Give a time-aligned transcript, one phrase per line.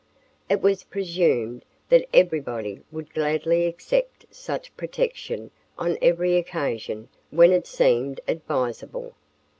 [0.49, 7.67] It was presumed that everybody would gladly accept such protection on every occasion when it
[7.67, 9.13] seemed advisable.